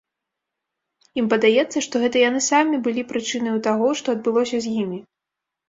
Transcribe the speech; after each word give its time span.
Ім 1.21 1.25
падаецца, 1.33 1.77
што 1.87 1.95
гэта 2.05 2.17
яны 2.29 2.41
самі 2.49 2.81
былі 2.89 3.05
прычынаю 3.13 3.55
таго, 3.71 3.87
што 4.03 4.07
адбылося 4.19 4.57
з 4.67 4.77
імі. 4.85 4.99